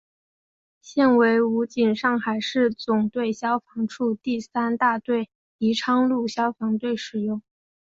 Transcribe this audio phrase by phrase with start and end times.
[0.81, 7.43] 现为武警上海市总队消防处第三大队宜昌路消防队使用。